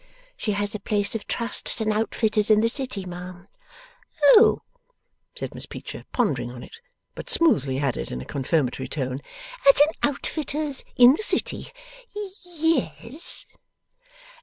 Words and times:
'She 0.35 0.53
has 0.53 0.73
a 0.73 0.79
place 0.79 1.13
of 1.13 1.27
trust 1.27 1.69
at 1.75 1.81
an 1.85 1.93
outfitter's 1.93 2.49
in 2.49 2.61
the 2.61 2.67
City, 2.69 3.05
ma'am.' 3.05 3.47
'Oh!' 4.33 4.63
said 5.37 5.53
Miss 5.53 5.67
Peecher, 5.67 6.05
pondering 6.11 6.49
on 6.49 6.63
it; 6.63 6.75
but 7.13 7.29
smoothly 7.29 7.77
added, 7.77 8.09
in 8.11 8.19
a 8.19 8.25
confirmatory 8.25 8.87
tone, 8.87 9.19
'At 9.67 9.79
an 9.79 9.93
outfitter's 10.01 10.83
in 10.95 11.11
the 11.13 11.21
City. 11.21 11.67
Ye 12.43 12.81
es? 12.99 13.45